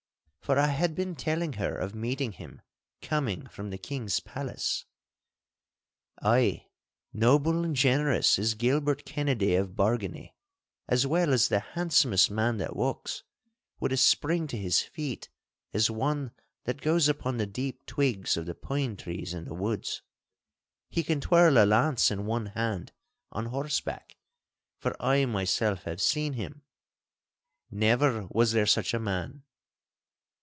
For 0.43 0.57
I 0.59 0.67
had 0.67 0.95
been 0.95 1.15
telling 1.15 1.53
her 1.53 1.73
of 1.73 1.95
meeting 1.95 2.33
him 2.33 2.59
coming 3.01 3.47
from 3.47 3.69
the 3.69 3.77
king's 3.77 4.19
palace. 4.19 4.83
'Ay, 6.21 6.67
noble 7.13 7.63
and 7.63 7.73
generous 7.73 8.37
is 8.37 8.55
Gilbert 8.55 9.05
Kennedy 9.05 9.55
of 9.55 9.77
Bargany, 9.77 10.33
as 10.89 11.07
well 11.07 11.31
as 11.31 11.47
the 11.47 11.61
handsomest 11.61 12.29
man 12.29 12.57
that 12.57 12.75
walks, 12.75 13.23
with 13.79 13.93
a 13.93 13.97
spring 13.97 14.45
to 14.47 14.57
his 14.57 14.81
feet 14.81 15.29
as 15.73 15.89
one 15.89 16.31
that 16.65 16.81
goes 16.81 17.07
upon 17.07 17.37
the 17.37 17.47
deep 17.47 17.85
twigs 17.85 18.35
of 18.35 18.45
the 18.45 18.55
pine 18.55 18.97
trees 18.97 19.33
in 19.33 19.45
the 19.45 19.53
woods. 19.55 20.01
He 20.89 21.01
can 21.01 21.21
twirl 21.21 21.59
a 21.63 21.65
lance 21.65 22.11
in 22.11 22.25
one 22.25 22.47
hand 22.47 22.91
on 23.31 23.45
horseback—for 23.45 25.01
I 25.01 25.23
myself 25.27 25.83
have 25.83 26.01
seen 26.01 26.33
him—never 26.33 28.27
was 28.29 28.51
there 28.51 28.67
such 28.67 28.93
a 28.93 28.99
man! 28.99 29.43